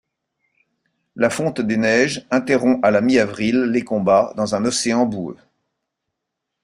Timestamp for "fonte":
1.29-1.61